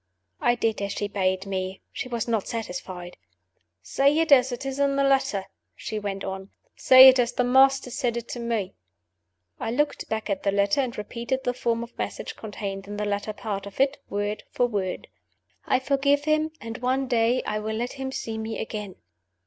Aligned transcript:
I 0.39 0.55
did 0.55 0.81
as 0.81 0.93
she 0.93 1.07
bade 1.07 1.45
me. 1.45 1.79
She 1.91 2.09
was 2.09 2.27
not 2.27 2.47
satisfied. 2.47 3.17
"Say 3.83 4.17
it 4.17 4.31
as 4.31 4.51
it 4.51 4.65
is 4.65 4.79
in 4.79 4.95
the 4.95 5.03
letter," 5.03 5.45
she 5.75 5.99
went 5.99 6.23
on. 6.23 6.49
"Say 6.75 7.07
it 7.09 7.19
as 7.19 7.33
the 7.33 7.43
Master 7.43 7.91
said 7.91 8.17
it 8.17 8.27
to 8.29 8.39
Me." 8.39 8.73
I 9.59 9.69
looked 9.69 10.09
back 10.09 10.27
at 10.27 10.41
the 10.41 10.51
letter, 10.51 10.81
and 10.81 10.97
repeated 10.97 11.43
the 11.43 11.53
form 11.53 11.83
of 11.83 11.95
message 11.99 12.35
contained 12.35 12.87
in 12.87 12.97
the 12.97 13.05
latter 13.05 13.31
part 13.33 13.67
of 13.67 13.79
it, 13.79 13.99
word 14.09 14.41
for 14.49 14.65
word: 14.65 15.07
"I 15.67 15.77
forgive 15.77 16.23
him; 16.23 16.49
and 16.59 16.79
one 16.79 17.05
day 17.07 17.43
I 17.43 17.59
will 17.59 17.75
let 17.75 17.93
him 17.93 18.11
see 18.11 18.39
me 18.39 18.57
again." 18.59 18.95